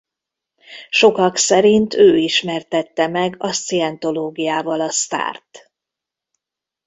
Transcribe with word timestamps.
Sokak 0.89 1.35
szerint 1.37 1.93
ő 1.93 2.17
ismertette 2.17 3.07
meg 3.07 3.35
a 3.39 3.51
szcientológiával 3.51 4.81
a 4.81 4.89
sztárt. 4.89 5.71